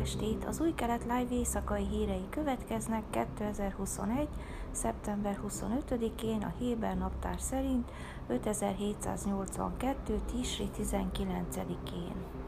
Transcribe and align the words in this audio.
estét! 0.00 0.44
Az 0.44 0.60
új 0.60 0.74
kelet 0.74 1.02
live 1.02 1.34
éjszakai 1.34 1.86
hírei 1.86 2.24
következnek 2.30 3.02
2021. 3.10 4.28
szeptember 4.70 5.40
25-én 5.48 6.42
a 6.42 6.52
Héber 6.58 6.96
naptár 6.96 7.40
szerint 7.40 7.90
5782. 8.28 10.20
Tisri 10.32 10.70
19-én. 10.76 12.39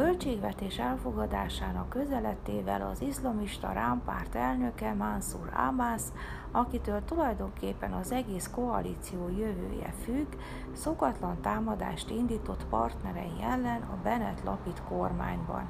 Költségvetés 0.00 0.78
elfogadásának 0.78 1.88
közelettével 1.88 2.88
az 2.92 3.00
iszlamista 3.00 3.72
rámpárt 3.72 4.34
elnöke 4.34 4.92
Mansur 4.94 5.50
Abbas, 5.68 6.02
akitől 6.50 7.04
tulajdonképpen 7.04 7.92
az 7.92 8.12
egész 8.12 8.50
koalíció 8.54 9.28
jövője 9.28 9.94
függ, 10.04 10.26
szokatlan 10.72 11.40
támadást 11.40 12.10
indított 12.10 12.66
partnerei 12.66 13.42
ellen 13.42 13.82
a 13.82 13.98
Bennett 14.02 14.44
Lapid 14.44 14.82
kormányban, 14.88 15.68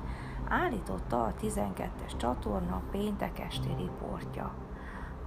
állította 0.48 1.22
a 1.22 1.34
12-es 1.42 2.16
csatorna 2.16 2.82
péntek 2.90 3.38
esti 3.38 3.74
riportja. 3.78 4.69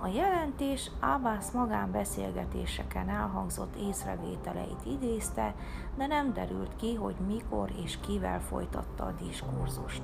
A 0.03 0.07
jelentés 0.07 0.91
Abbas 0.99 1.51
magánbeszélgetéseken 1.51 3.09
elhangzott 3.09 3.75
észrevételeit 3.75 4.85
idézte, 4.85 5.55
de 5.97 6.07
nem 6.07 6.33
derült 6.33 6.75
ki, 6.75 6.95
hogy 6.95 7.15
mikor 7.27 7.69
és 7.83 7.97
kivel 7.99 8.41
folytatta 8.41 9.03
a 9.03 9.11
diskurzust. 9.11 10.01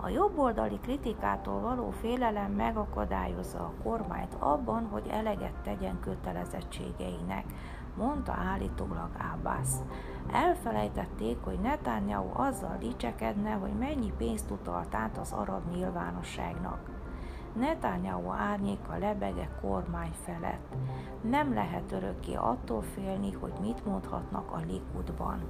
A 0.00 0.08
jobboldali 0.08 0.78
kritikától 0.82 1.60
való 1.60 1.90
félelem 1.90 2.52
megakadályozza 2.52 3.58
a 3.58 3.82
kormányt 3.82 4.34
abban, 4.38 4.86
hogy 4.86 5.06
eleget 5.10 5.54
tegyen 5.62 6.00
kötelezettségeinek, 6.00 7.44
mondta 7.96 8.32
állítólag 8.32 9.10
Abbas. 9.34 9.68
Elfelejtették, 10.32 11.36
hogy 11.44 11.58
Netanyahu 11.60 12.42
azzal 12.42 12.76
dicsekedne, 12.78 13.52
hogy 13.52 13.72
mennyi 13.78 14.12
pénzt 14.18 14.50
utalt 14.50 14.94
át 14.94 15.18
az 15.18 15.32
arab 15.32 15.70
nyilvánosságnak. 15.74 17.00
Netanyahu 17.52 18.30
árnyéka 18.30 18.98
lebege 18.98 19.48
kormány 19.60 20.12
felett. 20.24 20.74
Nem 21.20 21.54
lehet 21.54 21.92
örökké 21.92 22.34
attól 22.34 22.82
félni, 22.82 23.32
hogy 23.32 23.52
mit 23.60 23.86
mondhatnak 23.86 24.50
a 24.50 24.60
Likudban. 24.66 25.40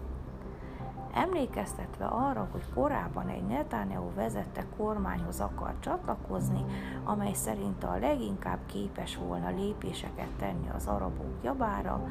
Emlékeztetve 1.15 2.05
arra, 2.05 2.49
hogy 2.51 2.65
korábban 2.75 3.29
egy 3.29 3.47
Netanyahu 3.47 4.15
vezette 4.15 4.65
kormányhoz 4.77 5.41
akar 5.41 5.75
csatlakozni, 5.81 6.65
amely 7.05 7.33
szerint 7.33 7.85
a 7.85 7.99
leginkább 7.99 8.59
képes 8.67 9.17
volna 9.17 9.49
lépéseket 9.49 10.31
tenni 10.39 10.71
az 10.75 10.87
arabok 10.87 11.35
javára, 11.43 12.09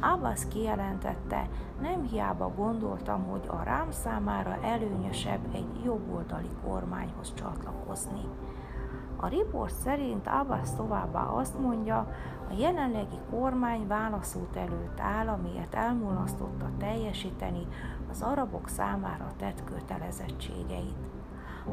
Abbas 0.00 0.48
kijelentette, 0.48 1.48
nem 1.80 2.02
hiába 2.02 2.52
gondoltam, 2.56 3.24
hogy 3.24 3.44
a 3.46 3.62
rám 3.62 3.90
számára 3.90 4.58
előnyösebb 4.62 5.40
egy 5.54 5.84
jobboldali 5.84 6.48
kormányhoz 6.64 7.34
csatlakozni. 7.34 8.24
A 9.20 9.28
riport 9.28 9.74
szerint 9.74 10.26
Abbas 10.26 10.74
továbbá 10.76 11.22
azt 11.22 11.58
mondja, 11.58 11.96
a 12.50 12.54
jelenlegi 12.58 13.18
kormány 13.30 13.86
válaszút 13.86 14.56
előtt 14.56 15.00
áll, 15.00 15.28
amiért 15.28 15.74
elmulasztotta 15.74 16.70
teljesíteni 16.78 17.66
az 18.10 18.22
arabok 18.22 18.68
számára 18.68 19.26
tett 19.36 19.64
kötelezettségeit. 19.64 20.96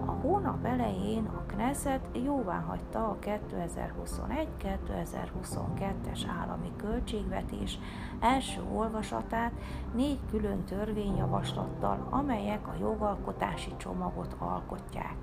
A 0.05 0.11
hónap 0.11 0.65
elején 0.65 1.25
a 1.25 1.43
Knesset 1.45 2.07
jóvá 2.23 2.59
hagyta 2.59 3.09
a 3.09 3.17
2021-2022-es 3.21 6.21
állami 6.39 6.71
költségvetés 6.77 7.79
első 8.19 8.61
olvasatát 8.73 9.51
négy 9.93 10.19
külön 10.29 10.63
törvényjavaslattal, 10.63 12.07
amelyek 12.09 12.67
a 12.67 12.75
jogalkotási 12.79 13.73
csomagot 13.77 14.35
alkotják. 14.39 15.15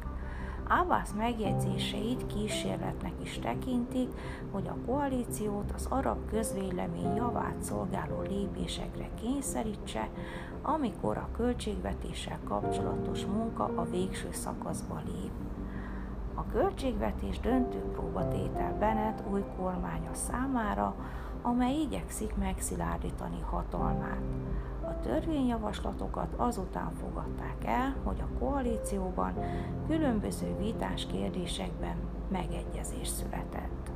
Abbas 0.81 1.13
megjegyzéseit 1.17 2.27
kísérletnek 2.27 3.13
is 3.23 3.39
tekintik, 3.39 4.09
hogy 4.51 4.67
a 4.67 4.77
koalíciót 4.87 5.73
az 5.75 5.87
arab 5.91 6.31
közvélemény 6.31 7.15
javát 7.15 7.63
szolgáló 7.63 8.21
lépésekre 8.21 9.09
kényszerítse, 9.21 10.09
amikor 10.63 11.17
a 11.17 11.29
költségvetéssel 11.37 12.39
kapcsolatos 12.45 13.25
munka 13.25 13.65
a 13.65 13.85
végső 13.85 14.29
szakaszba 14.31 15.01
lép. 15.05 15.31
A 16.35 16.47
költségvetés 16.47 17.41
döntő 17.41 17.79
próbatétel 17.79 18.77
Bennett 18.79 19.23
új 19.31 19.45
kormánya 19.57 20.15
számára, 20.15 20.95
amely 21.43 21.75
igyekszik 21.75 22.37
megszilárdítani 22.37 23.41
hatalmát. 23.41 24.23
A 24.81 25.01
törvényjavaslatokat 25.01 26.35
azután 26.37 26.93
fogadták 26.95 27.65
el, 27.65 27.97
hogy 28.05 28.22
koalícióban 28.43 29.35
különböző 29.89 30.57
vitás 30.59 31.07
kérdésekben 31.07 31.97
megegyezés 32.29 33.09
született. 33.09 33.91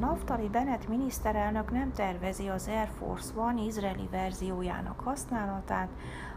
Naftali 0.00 0.48
Bennett 0.48 0.88
miniszterelnök 0.88 1.70
nem 1.70 1.92
tervezi 1.92 2.48
az 2.48 2.68
Air 2.68 2.88
Force 2.98 3.32
One 3.36 3.62
izraeli 3.62 4.08
verziójának 4.10 5.00
használatát, 5.00 5.88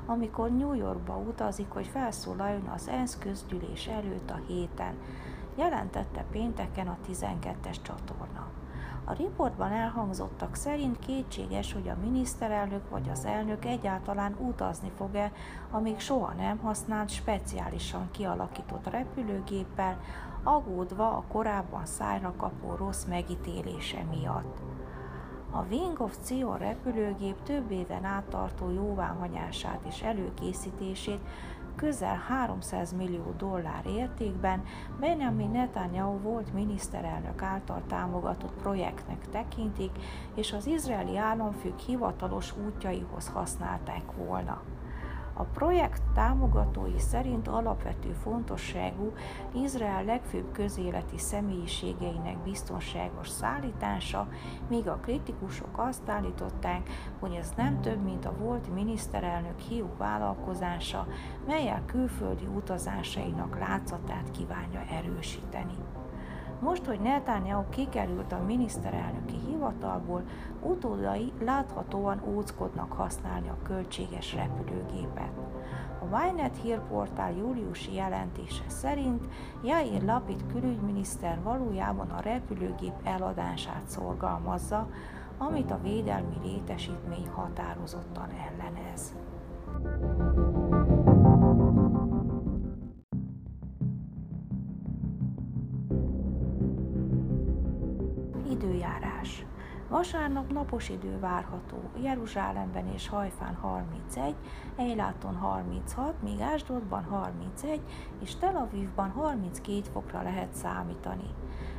amikor 0.06 0.52
New 0.52 0.74
Yorkba 0.74 1.18
utazik, 1.18 1.70
hogy 1.70 1.88
felszólaljon 1.88 2.68
az 2.75 2.88
ENSZ 2.88 3.18
közgyűlés 3.18 3.88
előtt 3.88 4.30
a 4.30 4.40
héten, 4.47 4.94
jelentette 5.56 6.25
pénteken 6.31 6.88
a 6.88 6.97
12-es 7.08 7.78
csatorna. 7.81 8.52
A 9.06 9.14
riportban 9.14 9.72
elhangzottak 9.72 10.56
szerint 10.56 11.00
kétséges, 11.00 11.74
hogy 11.74 11.90
a 11.90 11.97
miniszterelnök 12.02 12.90
vagy 12.90 13.09
az 13.09 13.25
elnök 13.25 13.66
egyáltalán 13.66 14.36
utazni 14.40 14.91
fog-e 14.97 15.31
a 15.72 15.80
még 15.80 16.00
soha 16.00 16.34
nem 16.34 16.58
használt, 16.58 17.09
speciálisan 17.09 18.12
kialakított 18.12 18.90
repülőgéppel, 18.90 20.00
aggódva 20.44 21.09
a 21.09 21.24
korábban 21.31 21.85
szájra 21.85 22.34
kapó 22.38 22.75
rossz 22.75 23.03
megítélése 23.03 24.03
miatt. 24.09 24.58
A 25.52 25.66
Wing 25.70 26.00
of 26.00 26.18
Zion 26.24 26.58
repülőgép 26.58 27.44
több 27.44 27.72
éven 27.72 28.03
át 28.03 28.24
tartó 28.24 28.72
jóváhagyását 28.72 29.80
és 29.88 30.02
előkészítését 30.02 31.20
közel 31.75 32.16
300 32.16 32.94
millió 32.94 33.34
dollár 33.38 33.85
értékben 33.85 34.63
Benjamin 35.00 35.51
Netanyahu 35.51 36.19
volt 36.19 36.53
miniszterelnök 36.53 37.41
által 37.41 37.81
támogatott 37.88 38.53
projektnek 38.61 39.29
tekintik, 39.29 39.91
és 40.35 40.53
az 40.53 40.66
izraeli 40.67 41.17
államfők 41.17 41.79
hivatalos 41.79 42.53
útjaihoz 42.66 43.28
használták 43.28 44.11
volna. 44.17 44.61
A 45.36 45.44
projekt 45.44 46.02
támogatói 46.14 47.00
szerint 47.00 47.48
alapvető 47.48 48.12
fontosságú 48.12 49.14
Izrael 49.54 50.04
legfőbb 50.04 50.52
közéleti 50.52 51.18
személyiségeinek 51.18 52.38
biztonságos 52.38 53.30
szállítása, 53.30 54.28
míg 54.70 54.88
a 54.88 54.96
kritikusok 55.02 55.78
azt 55.78 56.10
állították, 56.10 56.90
hogy 57.20 57.34
ez 57.34 57.52
nem 57.58 57.82
több, 57.82 58.04
mint 58.04 58.26
a 58.26 58.34
volt 58.38 58.74
miniszterelnök 58.74 59.60
hiú 59.60 59.90
vállalkozása, 59.98 61.08
melyel 61.48 61.84
külföldi 61.86 62.46
utazásainak 62.46 63.60
látszatát 63.60 64.32
kívánja 64.32 64.84
erősíteni. 64.90 65.76
Most, 66.63 66.85
hogy 66.85 67.00
Netanyahu 67.00 67.70
kikerült 67.70 68.32
a 68.32 68.43
miniszterelnöki 68.46 69.35
hivatalból, 69.47 70.23
utódai 70.61 71.32
láthatóan 71.40 72.22
óckodnak 72.35 72.91
használni 72.91 73.49
a 73.49 73.58
költséges 73.64 74.34
repülőgépet. 74.34 75.32
A 76.02 76.16
Wynet 76.16 76.58
hírportál 76.61 77.32
júliusi 77.32 77.93
jelentése 77.93 78.64
szerint 78.67 79.28
Jair 79.64 80.03
Lapid 80.03 80.43
külügyminiszter 80.52 81.41
valójában 81.43 82.09
a 82.09 82.22
repülőgép 82.22 82.93
eladását 83.03 83.84
szorgalmazza, 83.85 84.90
amit 85.38 85.72
a 85.72 85.79
védelmi 85.82 86.35
létesítmény 86.43 87.28
határozottan 87.28 88.29
ellenez. 88.29 89.16
Időjárás. 98.53 99.46
Vasárnap 99.90 100.52
napos 100.52 100.90
idő 100.90 101.20
várható, 101.20 101.78
Jeruzsálemben 102.02 102.88
és 102.88 103.08
Hajfán 103.08 103.55
31, 103.55 104.35
Eiláton 104.76 105.35
36, 105.35 106.22
míg 106.22 106.40
Ásdodban 106.40 107.03
31 107.03 107.82
és 108.22 108.35
Tel 108.35 108.55
Avivban 108.55 109.09
32 109.09 109.82
fokra 109.91 110.22
lehet 110.22 110.53
számítani. 110.53 111.29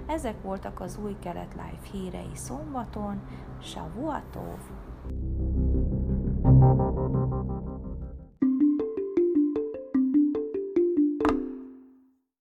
Ezek 0.07 0.43
voltak 0.43 0.81
az 0.81 0.99
új 1.03 1.17
kelet 1.21 1.55
life 1.55 1.89
hírei 1.93 2.35
szombaton, 2.35 3.21
Shavuatov! 3.61 4.59
thank 6.43 7.69
you 7.69 7.74